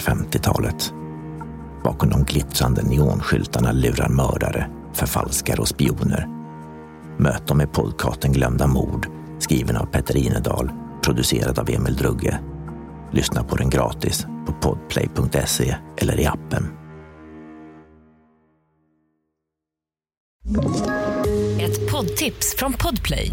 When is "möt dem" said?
7.18-7.58